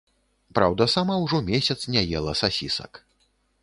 [0.59, 2.91] Праўда, сама ўжо месяц не ела сасісак.